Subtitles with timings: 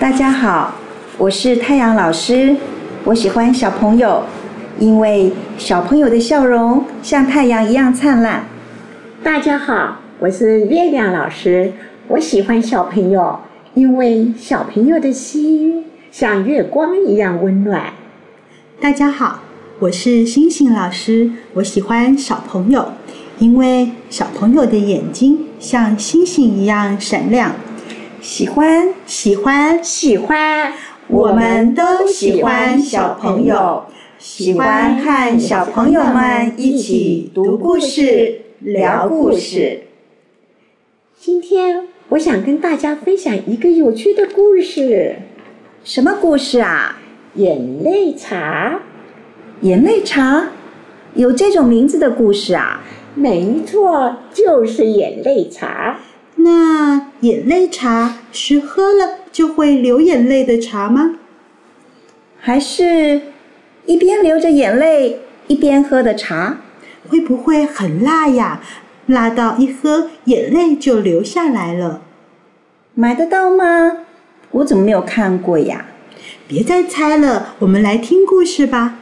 [0.00, 0.72] 大家好，
[1.18, 2.56] 我是太阳老师。
[3.04, 4.24] 我喜欢小朋友，
[4.78, 8.46] 因为小朋友的笑容像太阳一样灿烂。
[9.22, 11.74] 大家好，我是月亮老师。
[12.08, 13.40] 我喜欢小朋友，
[13.74, 17.92] 因为小朋友的心像月光一样温暖。
[18.80, 19.40] 大家好，
[19.80, 21.30] 我是星星老师。
[21.52, 22.92] 我喜欢小朋友，
[23.38, 27.52] 因为小朋友的眼睛像星星一样闪亮。
[28.20, 30.74] 喜欢，喜欢，喜欢，
[31.08, 33.84] 我们都喜欢小朋友，
[34.18, 39.84] 喜欢和小朋友们一起读故事、聊故事。
[41.18, 45.16] 今天我想跟大家分享一个有趣的故事。
[45.82, 46.98] 什么故事啊？
[47.36, 48.80] 眼泪茶。
[49.62, 50.48] 眼泪茶？
[51.14, 52.82] 有这种名字的故事啊？
[53.14, 56.00] 没错，就是眼泪茶。
[56.36, 61.16] 那眼泪茶是喝了就会流眼泪的茶吗？
[62.38, 63.20] 还是
[63.84, 66.60] 一边流着眼泪一边喝的茶？
[67.08, 68.62] 会不会很辣呀？
[69.06, 72.02] 辣到一喝眼泪就流下来了？
[72.94, 73.98] 买得到吗？
[74.52, 75.86] 我怎么没有看过呀？
[76.48, 78.98] 别再猜了，我们来听故事吧。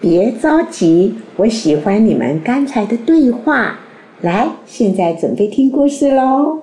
[0.00, 3.80] 别着急，我喜欢你们刚才的对话。
[4.20, 6.62] 来，现在准备听故事喽。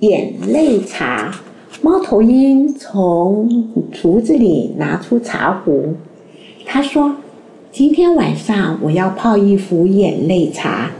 [0.00, 1.34] 眼泪茶，
[1.80, 5.94] 猫头鹰从橱子里拿出茶壶，
[6.66, 7.16] 他说
[7.72, 10.90] ：“今天晚上我要泡一壶眼泪茶。”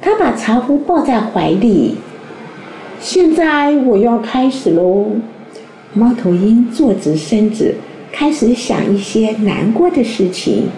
[0.00, 1.96] 他把茶壶抱在怀里。
[3.00, 5.06] 现在我要开始喽。
[5.92, 7.74] 猫头鹰坐直身子，
[8.12, 10.68] 开始想一些难过的事情。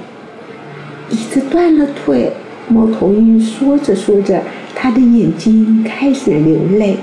[1.11, 2.33] 椅子断了腿。
[2.69, 4.41] 猫头鹰说着说着，
[4.75, 6.97] 他的眼睛开始流泪。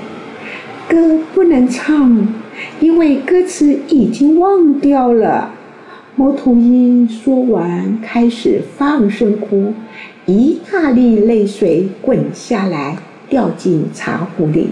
[0.88, 2.28] 歌不能唱，
[2.80, 5.54] 因为歌词已经忘掉了。
[6.16, 9.74] 猫头鹰说完，开始放声哭，
[10.26, 12.98] 一大粒泪水滚下来，
[13.30, 14.70] 掉进茶壶里。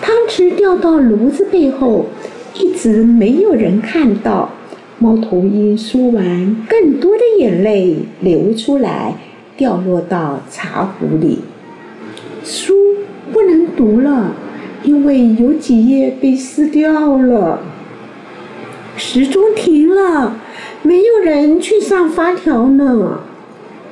[0.00, 2.06] 汤匙掉到炉子背后，
[2.54, 4.50] 一直没有人看到。
[4.98, 9.14] 猫头鹰说完，更多的眼泪流出来。
[9.54, 11.38] 掉落到茶壶里，
[12.42, 12.74] 书
[13.30, 14.34] 不能读了，
[14.84, 17.60] 因为有几页被撕掉了。
[18.96, 20.36] 时钟停了，
[20.82, 23.20] 没有人去上发条呢。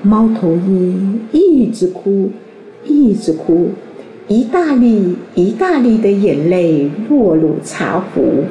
[0.03, 2.31] 猫头鹰一直哭，
[2.84, 3.71] 一直哭，
[4.28, 8.45] 一大粒一大粒的眼泪落入茶壶。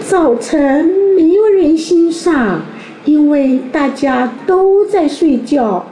[0.00, 0.86] 早晨
[1.16, 2.62] 没有人欣赏，
[3.04, 5.86] 因为大家都在睡觉。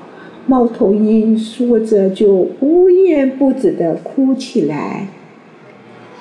[0.47, 5.09] 猫头鹰说着，就呜咽不止地哭起来。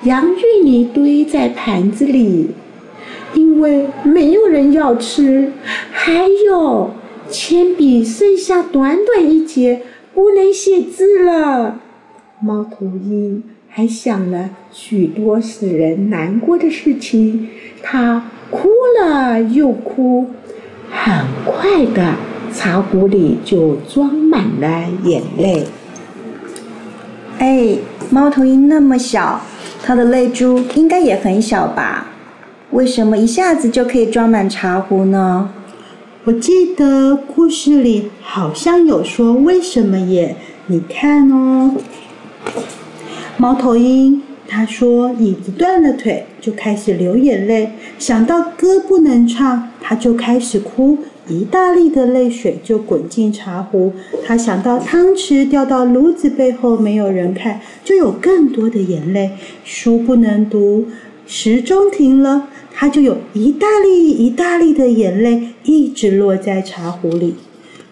[0.04, 2.50] 洋芋泥堆在盘子里，
[3.34, 5.52] 因为没有人要吃。
[5.90, 6.90] 还有
[7.28, 9.82] 铅笔剩下短短一截，
[10.14, 11.80] 不能写字了。
[12.40, 17.48] 猫头鹰还想了许多使人难过的事情，
[17.82, 18.68] 它哭
[19.00, 20.26] 了又哭，
[20.90, 22.14] 很快的。
[22.50, 25.66] 茶壶里就装满了眼泪。
[27.38, 27.76] 哎，
[28.10, 29.42] 猫头鹰那么小，
[29.88, 32.08] 它的泪珠应该也很小吧？
[32.72, 35.48] 为什么一下子就可以装满茶壶呢？
[36.24, 40.36] 我记得故事里好像有说为什么耶？
[40.66, 41.74] 你看哦，
[43.38, 50.98] 猫头鹰他说椅子断了腿就开始流眼泪，想到歌不能唱，他就开始哭。
[51.28, 53.92] 一大粒的泪水就滚进茶壶，
[54.24, 59.32] 他想到汤匙掉到炉子背后没有人看，就有更多的眼泪。
[59.62, 60.86] 书不能读，
[61.26, 67.34] 时钟停了，他就有一大粒一大粒的眼泪一直落在茶壶里。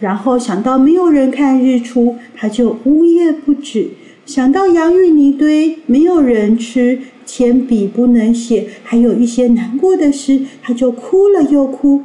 [0.00, 3.90] 然后想到没有人看日出，他就呜咽不止。
[4.24, 12.02] 想到洋芋泥堆没有人吃，铅笔不能写，还有一些难过的事，他就哭了又哭。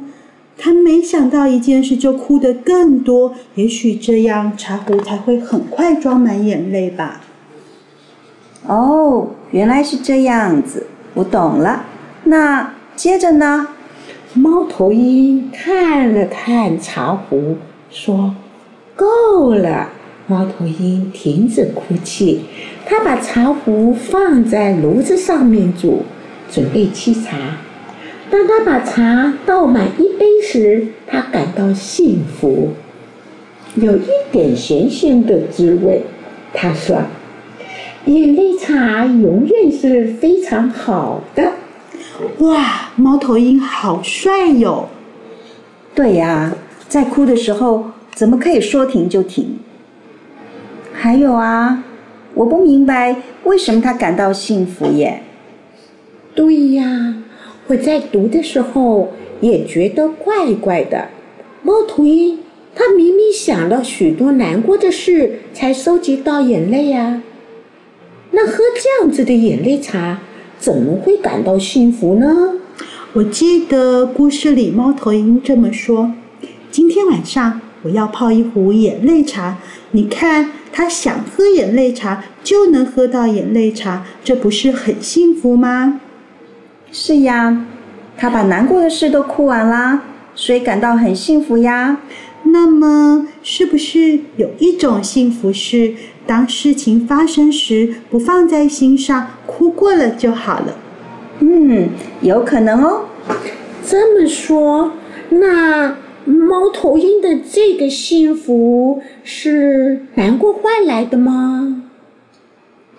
[0.56, 7.20] 他没想到一件事就哭得更多，也许这样茶壶才会很快装满眼泪吧。
[8.66, 11.84] 哦，原来是这样子，我懂了。
[12.24, 13.68] 那接着呢？
[14.34, 17.56] 猫头鹰看了看茶壶，
[17.90, 18.34] 说
[18.96, 19.90] ：“够了。”
[20.26, 22.42] 猫头鹰停止哭泣，
[22.86, 26.04] 他把茶壶放在炉子上面煮，
[26.50, 27.36] 准备沏茶。
[28.32, 32.70] 当他把茶倒满一杯时，他感到幸福，
[33.74, 36.00] 有一点咸咸的滋味。
[36.54, 37.02] 他说
[38.06, 41.52] ：“眼泪茶永远是非常好的。”
[42.38, 44.88] 哇，猫头鹰好帅哟！
[45.94, 46.54] 对呀，
[46.88, 49.58] 在哭的时候怎么可以说停就停？
[50.94, 51.84] 还有啊，
[52.32, 53.14] 我不明白
[53.44, 55.22] 为什么他感到幸福耶？
[56.34, 57.16] 对呀，
[57.68, 61.08] 我在读的时候也觉得怪怪的。
[61.62, 62.40] 猫头鹰，
[62.74, 67.22] 它明明想了许多难过的事，才收集到眼泪呀。
[68.32, 70.20] 那喝这样子的眼泪茶，
[70.58, 72.54] 怎么会感到幸福呢？
[73.12, 76.12] 我记得故事里猫头鹰这么说
[76.72, 79.58] ：“今天晚上我要泡一壶眼泪茶，
[79.92, 86.00] 你看，它想喝眼泪茶就能喝到眼泪茶，这不是很幸福吗？”
[86.92, 87.64] 是呀，
[88.18, 90.02] 他把难过的事都哭完啦，
[90.34, 91.96] 所以感到很幸福呀。
[92.44, 95.94] 那么，是不是有一种幸福是，
[96.26, 100.76] 当事情发生时不放在心上，哭过了就好了？
[101.40, 101.88] 嗯，
[102.20, 103.06] 有可能哦。
[103.86, 104.92] 这么说，
[105.30, 105.96] 那
[106.26, 111.84] 猫头鹰的这个幸福是难过换来的吗？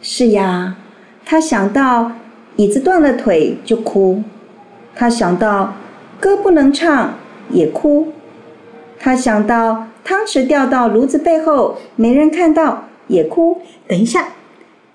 [0.02, 0.78] 是呀，
[1.24, 2.12] 他想到
[2.56, 4.22] 椅子断了腿就哭，
[4.96, 5.74] 他想到
[6.20, 7.18] 歌不能唱
[7.50, 8.10] 也哭，
[9.00, 13.62] 他想到汤匙掉到炉子背后没人看到也哭。
[13.88, 14.30] 等一下，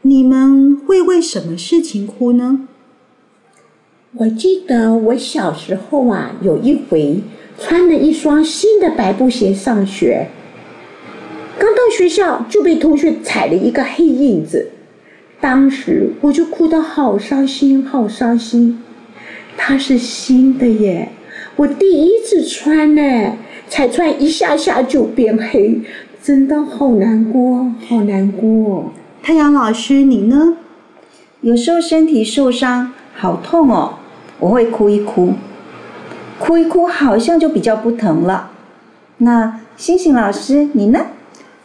[0.02, 2.68] 你们会为什么事情哭呢？
[4.16, 7.20] 我记得我小时候啊，有一回
[7.58, 10.28] 穿了一双新的白布鞋上学，
[11.58, 14.70] 刚到学校就被同学踩了一个黑印子，
[15.40, 18.82] 当时我就哭得好伤心，好伤心。
[19.56, 21.10] 它是新的耶，
[21.56, 23.32] 我第一次穿呢，
[23.68, 25.80] 才穿一下下就变黑，
[26.22, 28.92] 真的好难过，好难过。
[29.22, 30.56] 太阳老师，你呢？
[31.40, 33.94] 有时候身体受伤，好痛哦。
[34.40, 35.34] 我会哭一哭，
[36.38, 38.50] 哭一哭，好像就比较不疼了。
[39.18, 41.06] 那星星老师，你呢？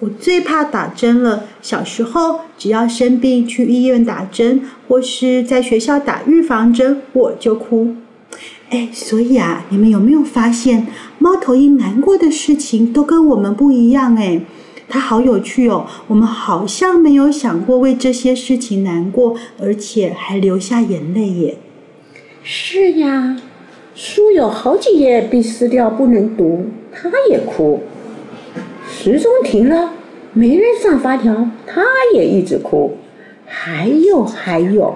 [0.03, 1.45] 我最怕打针了。
[1.61, 7.95] 小时候，只要生病去医院打针，或是在学校打预防针，我就哭。
[8.69, 10.88] 哎，所以啊，你们有没有发现，
[11.19, 14.17] 猫头鹰难过的事情都跟我们不一样？
[14.17, 14.41] 哎，
[14.89, 15.88] 它好有趣哦。
[16.07, 21.57] 我们好像没有想过为这些事情难过，而且还流下眼泪耶。
[22.44, 23.38] 是呀，
[23.95, 27.83] 书有好几页被撕掉不能读，他也哭。
[28.85, 29.93] 时钟停了，
[30.33, 31.83] 没人上发条，他
[32.13, 32.94] 也一直哭。
[33.45, 34.95] 还有还有，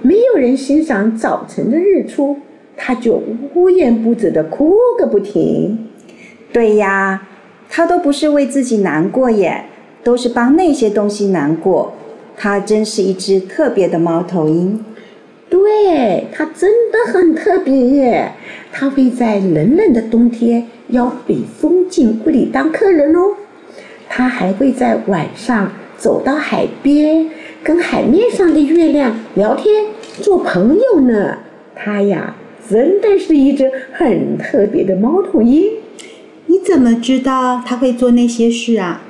[0.00, 2.36] 没有人欣赏早晨的日出，
[2.76, 3.20] 他就
[3.54, 5.88] 无言不止的哭个不停。
[6.52, 7.26] 对呀，
[7.68, 9.64] 他都不是为自己难过耶，
[10.04, 11.92] 都是帮那些东西难过。
[12.36, 14.84] 他真是一只特别的猫头鹰。
[15.50, 18.32] 对它真的很特别耶！
[18.72, 23.36] 它会在冷冷的冬天邀北风进屋里当客人哦。
[24.16, 27.28] 它还会在晚上走到海边，
[27.64, 29.86] 跟海面上的月亮聊天
[30.22, 31.38] 做朋友呢。
[31.74, 32.36] 它呀，
[32.70, 35.64] 真的是一只很特别的猫头鹰。
[36.46, 39.02] 你怎么知道它会做那些事啊？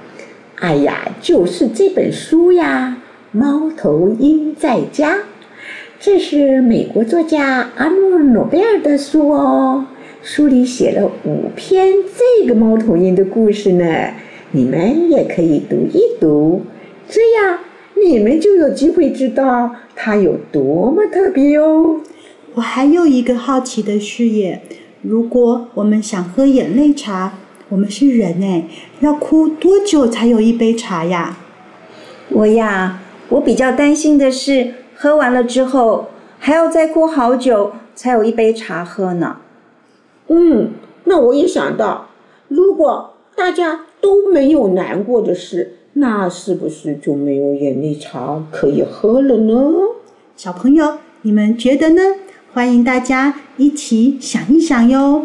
[0.61, 2.97] 哎呀，就是这本书呀，
[3.39, 5.17] 《猫头鹰在家》。
[6.01, 9.85] 这是美国作家阿诺·诺贝尔的书哦，
[10.23, 11.93] 书里写了五篇
[12.41, 13.85] 这个猫头鹰的故事呢，
[14.55, 16.63] 你们也可以读一读，
[17.09, 17.59] 这样
[18.01, 22.01] 你们就有机会知道它有多么特别哦。
[22.55, 24.63] 我还有一个好奇的事业，
[25.03, 27.33] 如果我们想喝眼泪茶，
[27.69, 28.69] 我们是人哎，
[29.01, 31.37] 要哭多久才有一杯茶呀？
[32.29, 34.75] 我呀，我比较担心的是。
[34.97, 36.07] 喝完了之后，
[36.39, 39.39] 还要再哭好久才有一杯茶喝呢。
[40.29, 40.71] 嗯，
[41.03, 42.07] 那我也想到，
[42.47, 49.73] 如果大家都没有难过的事，那是不是就没有眼泪茶可以喝了呢？
[50.37, 52.03] 小朋友，你们觉得呢？
[52.53, 55.23] 欢迎大家一起想一想哟。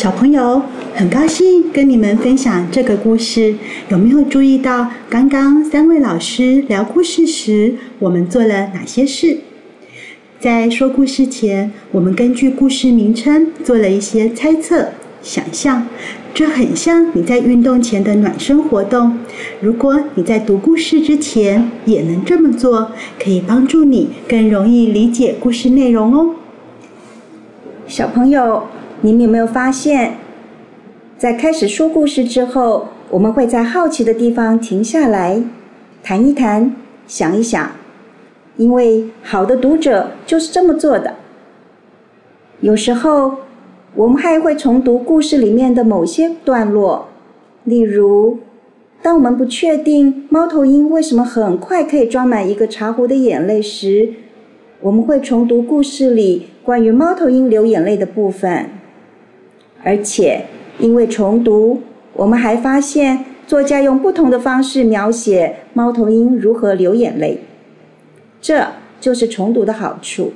[0.00, 0.62] 小朋友，
[0.94, 3.56] 很高兴跟你们分享这个故事。
[3.90, 9.40] 有没有注意到刚刚三位老师聊故事时，我们做了哪些事？
[10.38, 14.88] 在说故事前，我们根据故事名称做了一些猜测、
[15.20, 15.86] 想象，
[16.32, 19.18] 这很像你在运动前的暖身活动。
[19.60, 22.92] 如果你在读故事之前也能这么做，
[23.22, 26.36] 可以帮助你更容易理解故事内容哦。
[27.86, 28.66] 小朋友，
[29.02, 30.12] 你们有没有发现，
[31.16, 35.42] 在开始说故事之后，我们会在好奇的地方停下来，
[36.02, 36.76] 谈一谈，
[37.06, 37.70] 想一想，
[38.58, 41.14] 因为好的读者就是这么做的。
[42.60, 43.36] 有时候，
[43.94, 47.08] 我们还会重读故事里面的某些段落，
[47.64, 48.40] 例如，
[49.00, 54.10] 当我们不确定猫头鹰为什么很快可以装满一个茶壶的眼泪时，
[54.82, 58.68] 我们会重读故事里关于猫头鹰流眼泪的部分，
[59.82, 60.44] 而且
[60.78, 61.82] 因为重读，
[62.12, 67.38] 我们还发现作家用不同的方式描写猫头鹰如何流眼泪，
[68.40, 68.66] 这
[69.00, 70.32] 就是重读的好处。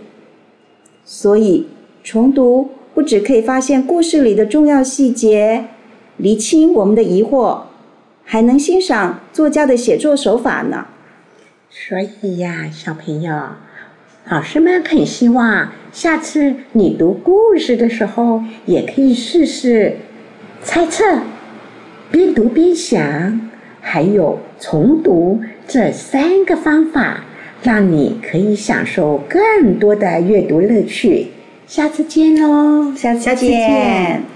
[1.04, 1.66] 所以，
[2.02, 5.66] 重读不只可以发现故事里的重要细节，
[6.16, 7.62] 厘清我们的疑惑，
[8.24, 10.86] 还能欣赏作家的写作手法呢。
[11.68, 13.34] 所以呀，小朋友。
[14.30, 19.96] 老师们很希望下次你读故事的时候，也可以试试
[20.62, 21.04] 猜测、
[22.10, 23.50] 边读边想，
[23.82, 27.24] 还有重读这三个方法，
[27.62, 31.28] 让你可以享受更多的阅读乐趣。
[31.66, 32.94] 下次见喽！
[32.96, 34.33] 下次见。